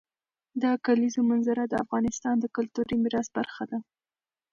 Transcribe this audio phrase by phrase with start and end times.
[0.61, 3.79] د کلیزو منظره د افغانستان د کلتوري میراث برخه ده.